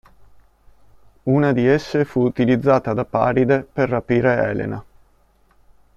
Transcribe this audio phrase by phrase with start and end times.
[1.29, 4.83] Una di esse fu utilizzata da Paride per rapire Elena.